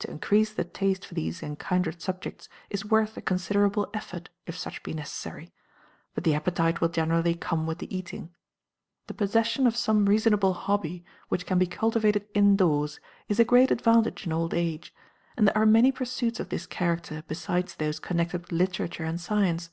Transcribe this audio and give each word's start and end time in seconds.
To 0.00 0.10
increase 0.10 0.52
the 0.52 0.64
taste 0.64 1.06
for 1.06 1.14
these 1.14 1.40
and 1.40 1.56
kindred 1.56 2.02
subjects 2.02 2.48
is 2.68 2.84
worth 2.84 3.16
a 3.16 3.22
considerable 3.22 3.88
effort, 3.94 4.28
if 4.44 4.58
such 4.58 4.82
be 4.82 4.92
necessary; 4.92 5.52
but 6.16 6.24
the 6.24 6.34
appetite 6.34 6.80
will 6.80 6.88
generally 6.88 7.36
come 7.36 7.64
with 7.64 7.78
the 7.78 7.96
eating. 7.96 8.34
The 9.06 9.14
possession 9.14 9.68
of 9.68 9.76
some 9.76 10.06
reasonable 10.06 10.52
hobby 10.52 11.04
which 11.28 11.46
can 11.46 11.60
be 11.60 11.66
cultivated 11.68 12.26
indoors 12.34 12.98
is 13.28 13.38
a 13.38 13.44
great 13.44 13.70
advantage 13.70 14.26
in 14.26 14.32
old 14.32 14.52
age, 14.52 14.92
and 15.36 15.46
there 15.46 15.56
are 15.56 15.64
many 15.64 15.92
pursuits 15.92 16.40
of 16.40 16.48
this 16.48 16.66
character 16.66 17.22
besides 17.28 17.76
those 17.76 18.00
connected 18.00 18.40
with 18.40 18.50
literature 18.50 19.04
and 19.04 19.20
science. 19.20 19.70